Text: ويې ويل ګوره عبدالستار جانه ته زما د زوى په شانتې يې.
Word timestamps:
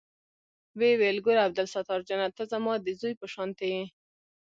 ويې 0.77 0.93
ويل 0.99 1.17
ګوره 1.25 1.41
عبدالستار 1.47 2.01
جانه 2.07 2.27
ته 2.37 2.43
زما 2.51 2.73
د 2.79 2.87
زوى 2.99 3.13
په 3.21 3.27
شانتې 3.33 3.67
يې. 3.73 3.83